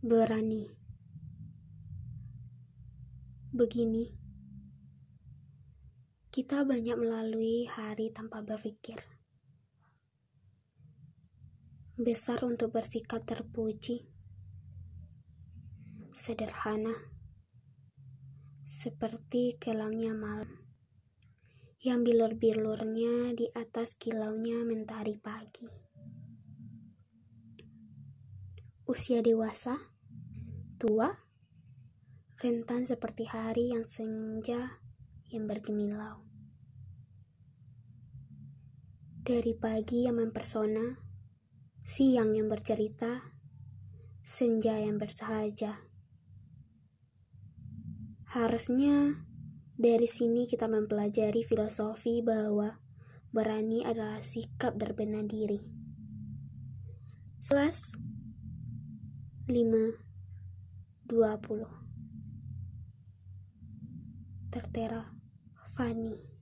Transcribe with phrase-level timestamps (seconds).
[0.00, 0.64] berani.
[3.52, 4.08] Begini,
[6.32, 8.96] kita banyak melalui hari tanpa berpikir.
[12.00, 14.08] Besar untuk bersikap terpuji.
[16.16, 16.96] Sederhana,
[18.64, 20.64] seperti kelamnya malam,
[21.84, 25.68] yang bilur-bilurnya di atas kilaunya mentari pagi.
[28.88, 29.89] Usia dewasa,
[30.80, 31.12] tua,
[32.40, 34.80] rentan seperti hari yang senja
[35.28, 36.24] yang bergemilau.
[39.20, 40.96] Dari pagi yang mempersona,
[41.84, 43.20] siang yang bercerita,
[44.24, 45.84] senja yang bersahaja.
[48.32, 49.20] Harusnya
[49.76, 52.80] dari sini kita mempelajari filosofi bahwa
[53.36, 55.60] berani adalah sikap berbenah diri.
[57.44, 58.00] Selas
[59.44, 60.09] 5
[61.10, 61.66] 20
[64.50, 65.02] Tertera
[65.74, 66.39] Fani